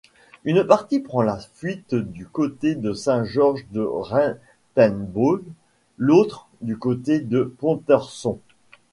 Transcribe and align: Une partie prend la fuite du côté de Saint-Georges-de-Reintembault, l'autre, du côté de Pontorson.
Une 0.45 0.63
partie 0.63 0.99
prend 0.99 1.21
la 1.21 1.37
fuite 1.37 1.93
du 1.93 2.25
côté 2.25 2.73
de 2.73 2.91
Saint-Georges-de-Reintembault, 2.91 5.41
l'autre, 5.99 6.47
du 6.61 6.75
côté 6.75 7.19
de 7.19 7.43
Pontorson. 7.59 8.39